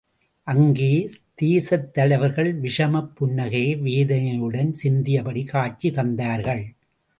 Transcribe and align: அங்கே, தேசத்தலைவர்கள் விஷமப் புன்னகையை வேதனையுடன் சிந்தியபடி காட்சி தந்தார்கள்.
அங்கே, 0.47 0.87
தேசத்தலைவர்கள் 1.41 2.49
விஷமப் 2.61 3.11
புன்னகையை 3.19 3.79
வேதனையுடன் 3.81 4.75
சிந்தியபடி 4.83 5.45
காட்சி 5.45 5.89
தந்தார்கள். 5.89 6.63